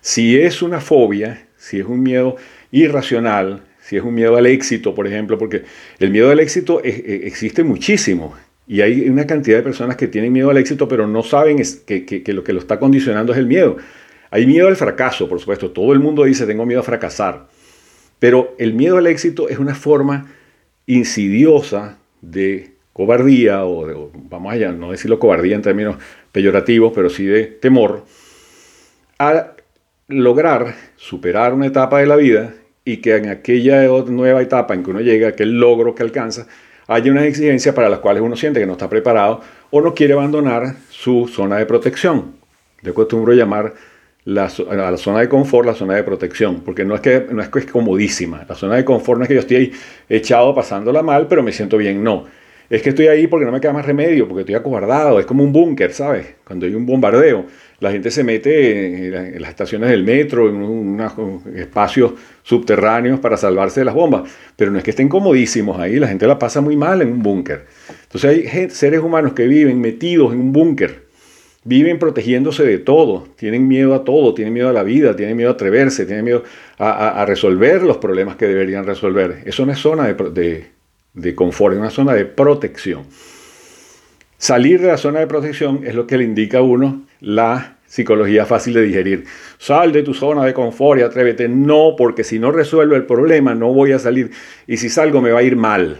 Si 0.00 0.38
es 0.38 0.62
una 0.62 0.80
fobia, 0.80 1.48
si 1.56 1.80
es 1.80 1.86
un 1.86 2.02
miedo 2.02 2.36
irracional, 2.70 3.62
si 3.90 3.96
es 3.96 4.04
un 4.04 4.14
miedo 4.14 4.36
al 4.36 4.46
éxito, 4.46 4.94
por 4.94 5.08
ejemplo, 5.08 5.36
porque 5.36 5.64
el 5.98 6.12
miedo 6.12 6.30
al 6.30 6.38
éxito 6.38 6.80
e, 6.84 7.22
existe 7.24 7.64
muchísimo. 7.64 8.36
Y 8.68 8.82
hay 8.82 9.08
una 9.08 9.26
cantidad 9.26 9.56
de 9.56 9.64
personas 9.64 9.96
que 9.96 10.06
tienen 10.06 10.32
miedo 10.32 10.48
al 10.48 10.58
éxito, 10.58 10.86
pero 10.86 11.08
no 11.08 11.24
saben 11.24 11.60
que, 11.84 12.22
lo 12.28 12.44
que 12.44 12.52
lo 12.52 12.60
está 12.60 12.78
condicionando 12.78 13.32
es 13.32 13.38
el 13.40 13.46
miedo. 13.46 13.78
Hay 14.30 14.46
miedo 14.46 14.68
al 14.68 14.76
fracaso, 14.76 15.28
por 15.28 15.40
supuesto. 15.40 15.72
Todo 15.72 15.92
el 15.92 15.98
mundo 15.98 16.22
dice, 16.22 16.46
tengo 16.46 16.64
miedo 16.66 16.78
a 16.78 16.84
fracasar. 16.84 17.48
Pero 18.20 18.54
el 18.58 18.74
miedo 18.74 18.96
al 18.96 19.08
éxito 19.08 19.48
es 19.48 19.58
una 19.58 19.74
forma 19.74 20.30
insidiosa 20.86 21.98
de 22.20 22.70
cobardía, 22.92 23.64
o, 23.64 24.12
vamos 24.14 24.52
allá, 24.52 24.70
no 24.70 24.92
decirlo 24.92 25.18
cobardía 25.18 25.56
en 25.56 25.62
términos 25.62 25.96
peyorativos, 26.30 26.92
pero 26.94 27.10
sí 27.10 27.24
de 27.24 27.46
temor, 27.46 28.04
a 29.18 29.54
lograr 30.06 30.76
superar 30.94 31.54
una 31.54 31.66
etapa 31.66 31.98
de 31.98 32.06
la 32.06 32.14
vida 32.14 32.54
y 32.84 32.98
que 32.98 33.16
en 33.16 33.28
aquella 33.28 33.86
nueva 34.06 34.42
etapa 34.42 34.74
en 34.74 34.82
que 34.82 34.90
uno 34.90 35.00
llega, 35.00 35.28
aquel 35.28 35.58
logro 35.58 35.94
que 35.94 36.02
alcanza, 36.02 36.46
haya 36.86 37.10
unas 37.10 37.24
exigencias 37.24 37.74
para 37.74 37.88
las 37.88 38.00
cuales 38.00 38.22
uno 38.22 38.36
siente 38.36 38.60
que 38.60 38.66
no 38.66 38.72
está 38.72 38.88
preparado 38.88 39.40
o 39.70 39.80
no 39.80 39.94
quiere 39.94 40.14
abandonar 40.14 40.74
su 40.88 41.28
zona 41.28 41.58
de 41.58 41.66
protección. 41.66 42.32
Yo 42.82 42.92
acostumbro 42.92 43.32
llamar 43.32 43.74
la, 44.24 44.50
la 44.70 44.96
zona 44.96 45.20
de 45.20 45.28
confort 45.28 45.66
la 45.66 45.74
zona 45.74 45.94
de 45.94 46.02
protección, 46.02 46.60
porque 46.60 46.84
no 46.84 46.94
es, 46.94 47.00
que, 47.00 47.26
no 47.30 47.42
es 47.42 47.48
que 47.48 47.60
es 47.60 47.66
comodísima. 47.66 48.44
La 48.48 48.54
zona 48.54 48.76
de 48.76 48.84
confort 48.84 49.18
no 49.18 49.24
es 49.24 49.28
que 49.28 49.34
yo 49.34 49.40
estoy 49.40 49.56
ahí 49.56 49.72
echado 50.08 50.54
pasándola 50.54 51.02
mal, 51.02 51.26
pero 51.28 51.42
me 51.42 51.52
siento 51.52 51.76
bien. 51.76 52.02
No, 52.02 52.26
es 52.70 52.82
que 52.82 52.90
estoy 52.90 53.08
ahí 53.08 53.26
porque 53.26 53.44
no 53.44 53.50
me 53.50 53.60
queda 53.60 53.72
más 53.72 53.84
remedio, 53.84 54.28
porque 54.28 54.42
estoy 54.42 54.54
acobardado. 54.54 55.18
Es 55.18 55.26
como 55.26 55.42
un 55.42 55.52
búnker, 55.52 55.92
¿sabes? 55.92 56.34
Cuando 56.44 56.66
hay 56.66 56.74
un 56.76 56.86
bombardeo, 56.86 57.46
la 57.80 57.90
gente 57.90 58.12
se 58.12 58.22
mete 58.22 59.08
en 59.08 59.42
las 59.42 59.50
estaciones 59.50 59.90
del 59.90 60.04
metro, 60.04 60.48
en 60.48 60.54
unos 60.54 61.12
espacios 61.56 62.12
subterráneos 62.44 63.18
para 63.18 63.36
salvarse 63.36 63.80
de 63.80 63.86
las 63.86 63.94
bombas. 63.94 64.30
Pero 64.54 64.70
no 64.70 64.78
es 64.78 64.84
que 64.84 64.90
estén 64.90 65.08
comodísimos 65.08 65.80
ahí, 65.80 65.98
la 65.98 66.06
gente 66.06 66.28
la 66.28 66.38
pasa 66.38 66.60
muy 66.60 66.76
mal 66.76 67.02
en 67.02 67.10
un 67.10 67.22
búnker. 67.24 67.66
Entonces 68.04 68.46
hay 68.54 68.70
seres 68.70 69.00
humanos 69.00 69.32
que 69.32 69.48
viven 69.48 69.80
metidos 69.80 70.32
en 70.32 70.38
un 70.38 70.52
búnker, 70.52 71.06
viven 71.64 71.98
protegiéndose 71.98 72.62
de 72.62 72.78
todo, 72.78 73.26
tienen 73.34 73.66
miedo 73.66 73.96
a 73.96 74.04
todo, 74.04 74.32
tienen 74.32 74.54
miedo 74.54 74.68
a 74.68 74.72
la 74.72 74.84
vida, 74.84 75.16
tienen 75.16 75.36
miedo 75.36 75.50
a 75.50 75.54
atreverse, 75.54 76.06
tienen 76.06 76.24
miedo 76.24 76.44
a, 76.78 77.24
resolver 77.26 77.82
los 77.82 77.96
problemas 77.96 78.36
que 78.36 78.46
deberían 78.46 78.86
resolver. 78.86 79.42
Eso 79.44 79.66
no 79.66 79.72
es 79.72 79.78
zona 79.78 80.06
de 80.06 80.14
de 80.30 80.79
confort, 81.34 81.74
en 81.74 81.80
una 81.80 81.90
zona 81.90 82.14
de 82.14 82.24
protección. 82.24 83.04
Salir 84.38 84.80
de 84.80 84.88
la 84.88 84.96
zona 84.96 85.20
de 85.20 85.26
protección 85.26 85.82
es 85.84 85.94
lo 85.94 86.06
que 86.06 86.16
le 86.16 86.24
indica 86.24 86.58
a 86.58 86.62
uno 86.62 87.02
la 87.20 87.76
psicología 87.86 88.46
fácil 88.46 88.72
de 88.72 88.82
digerir. 88.82 89.24
Sal 89.58 89.92
de 89.92 90.02
tu 90.02 90.14
zona 90.14 90.44
de 90.44 90.54
confort 90.54 91.00
y 91.00 91.02
atrévete. 91.02 91.48
No, 91.48 91.94
porque 91.98 92.24
si 92.24 92.38
no 92.38 92.52
resuelvo 92.52 92.94
el 92.94 93.04
problema 93.04 93.54
no 93.54 93.72
voy 93.72 93.92
a 93.92 93.98
salir 93.98 94.30
y 94.66 94.76
si 94.76 94.88
salgo 94.88 95.20
me 95.20 95.32
va 95.32 95.40
a 95.40 95.42
ir 95.42 95.56
mal. 95.56 95.98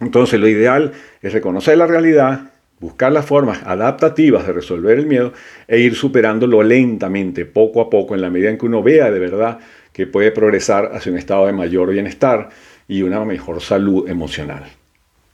Entonces 0.00 0.40
lo 0.40 0.48
ideal 0.48 0.92
es 1.22 1.32
reconocer 1.32 1.78
la 1.78 1.86
realidad, 1.86 2.50
buscar 2.80 3.12
las 3.12 3.26
formas 3.26 3.60
adaptativas 3.64 4.46
de 4.46 4.52
resolver 4.52 4.98
el 4.98 5.06
miedo 5.06 5.32
e 5.68 5.78
ir 5.78 5.94
superándolo 5.94 6.62
lentamente, 6.62 7.44
poco 7.44 7.80
a 7.80 7.90
poco, 7.90 8.14
en 8.14 8.22
la 8.22 8.30
medida 8.30 8.50
en 8.50 8.58
que 8.58 8.66
uno 8.66 8.82
vea 8.82 9.10
de 9.10 9.18
verdad 9.18 9.58
que 9.92 10.06
puede 10.06 10.30
progresar 10.30 10.90
hacia 10.94 11.12
un 11.12 11.18
estado 11.18 11.46
de 11.46 11.52
mayor 11.52 11.90
bienestar 11.90 12.50
y 12.88 13.02
una 13.02 13.24
mejor 13.24 13.60
salud 13.60 14.08
emocional. 14.08 14.64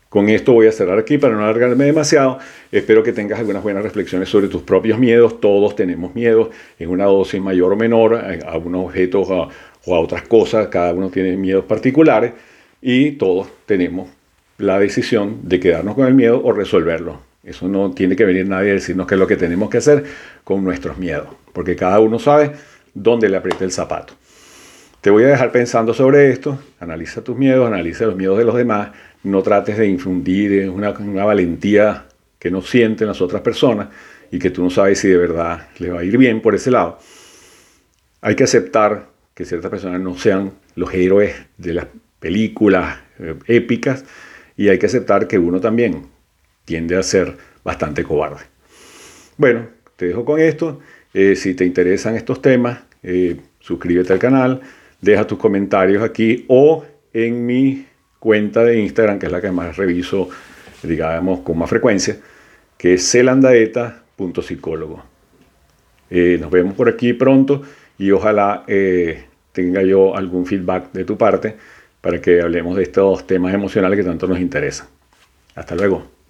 Con 0.08 0.28
esto 0.28 0.52
voy 0.52 0.66
a 0.66 0.72
cerrar 0.72 0.98
aquí 0.98 1.16
para 1.16 1.34
no 1.34 1.42
alargarme 1.42 1.86
demasiado. 1.86 2.38
Espero 2.70 3.02
que 3.02 3.14
tengas 3.14 3.38
algunas 3.38 3.62
buenas 3.62 3.82
reflexiones 3.82 4.28
sobre 4.28 4.48
tus 4.48 4.60
propios 4.62 4.98
miedos. 4.98 5.40
Todos 5.40 5.74
tenemos 5.74 6.14
miedos 6.14 6.48
en 6.78 6.90
una 6.90 7.06
dosis 7.06 7.40
mayor 7.40 7.72
o 7.72 7.76
menor 7.76 8.14
a, 8.14 8.58
unos 8.58 8.86
objetos 8.86 9.28
o 9.30 9.94
a 9.94 9.98
otras 9.98 10.22
cosas. 10.22 10.68
Cada 10.68 10.92
uno 10.92 11.08
tiene 11.08 11.36
miedos 11.38 11.64
particulares 11.64 12.32
y 12.82 13.12
todos 13.12 13.48
tenemos 13.64 14.10
la 14.58 14.78
decisión 14.78 15.40
de 15.44 15.60
quedarnos 15.60 15.94
con 15.94 16.06
el 16.06 16.12
miedo 16.12 16.42
o 16.44 16.52
resolverlo. 16.52 17.20
Eso 17.42 17.66
no 17.66 17.90
tiene 17.92 18.14
que 18.14 18.24
venir 18.24 18.46
nadie 18.46 18.70
a 18.70 18.74
decirnos 18.74 19.06
qué 19.06 19.14
es 19.14 19.18
lo 19.18 19.26
que 19.26 19.36
tenemos 19.36 19.70
que 19.70 19.78
hacer 19.78 20.04
con 20.44 20.62
nuestros 20.62 20.98
miedos, 20.98 21.28
porque 21.52 21.74
cada 21.74 21.98
uno 21.98 22.18
sabe 22.18 22.52
dónde 22.94 23.28
le 23.28 23.36
aprieta 23.36 23.64
el 23.64 23.72
zapato. 23.72 24.14
Te 25.02 25.10
voy 25.10 25.24
a 25.24 25.26
dejar 25.26 25.50
pensando 25.50 25.94
sobre 25.94 26.30
esto, 26.30 26.62
analiza 26.78 27.24
tus 27.24 27.36
miedos, 27.36 27.66
analiza 27.66 28.06
los 28.06 28.14
miedos 28.14 28.38
de 28.38 28.44
los 28.44 28.54
demás, 28.54 28.92
no 29.24 29.42
trates 29.42 29.76
de 29.76 29.88
infundir 29.88 30.70
una, 30.70 30.92
valentía 30.92 32.06
que 32.38 32.52
no 32.52 32.62
sienten 32.62 33.08
las 33.08 33.20
otras 33.20 33.42
personas 33.42 33.88
y 34.30 34.38
que 34.38 34.50
tú 34.50 34.62
no 34.62 34.70
sabes 34.70 35.00
si 35.00 35.08
de 35.08 35.16
verdad 35.16 35.66
le 35.80 35.90
va 35.90 36.00
a 36.00 36.04
ir 36.04 36.16
bien 36.18 36.40
por 36.40 36.54
ese 36.54 36.70
lado. 36.70 37.00
Hay 38.20 38.36
que 38.36 38.44
aceptar 38.44 39.08
que 39.34 39.44
ciertas 39.44 39.72
personas 39.72 40.00
no 40.00 40.16
sean 40.16 40.52
los 40.76 40.94
héroes 40.94 41.34
de 41.58 41.74
las 41.74 41.88
películas 42.20 43.00
eh, 43.18 43.34
épicas 43.48 44.04
y 44.56 44.68
hay 44.68 44.78
que 44.78 44.86
aceptar 44.86 45.26
que 45.26 45.36
uno 45.36 45.60
también 45.60 46.06
tiende 46.64 46.96
a 46.96 47.02
ser 47.02 47.36
bastante 47.64 48.04
cobarde. 48.04 48.44
Bueno, 49.36 49.66
te 49.96 50.06
dejo 50.06 50.24
con 50.24 50.38
esto. 50.38 50.78
Eh, 51.12 51.34
si 51.34 51.54
te 51.54 51.64
interesan 51.64 52.14
estos 52.14 52.40
temas, 52.40 52.82
eh, 53.02 53.36
suscríbete 53.58 54.12
al 54.12 54.20
canal 54.20 54.60
deja 55.02 55.26
tus 55.26 55.36
comentarios 55.36 56.02
aquí 56.02 56.46
o 56.48 56.84
en 57.12 57.44
mi 57.44 57.84
cuenta 58.18 58.64
de 58.64 58.78
Instagram, 58.78 59.18
que 59.18 59.26
es 59.26 59.32
la 59.32 59.42
que 59.42 59.50
más 59.50 59.76
reviso, 59.76 60.30
digamos, 60.82 61.40
con 61.40 61.58
más 61.58 61.68
frecuencia, 61.68 62.16
que 62.78 62.94
es 62.94 63.10
celandaeta.psicólogo. 63.10 65.02
Eh, 66.08 66.38
nos 66.40 66.50
vemos 66.50 66.74
por 66.74 66.88
aquí 66.88 67.12
pronto 67.12 67.62
y 67.98 68.10
ojalá 68.12 68.64
eh, 68.66 69.24
tenga 69.52 69.82
yo 69.82 70.16
algún 70.16 70.46
feedback 70.46 70.92
de 70.92 71.04
tu 71.04 71.18
parte 71.18 71.56
para 72.00 72.20
que 72.20 72.40
hablemos 72.40 72.76
de 72.76 72.84
estos 72.84 73.26
temas 73.26 73.52
emocionales 73.54 73.98
que 73.98 74.04
tanto 74.04 74.26
nos 74.26 74.38
interesan. 74.40 74.86
Hasta 75.54 75.74
luego. 75.74 76.21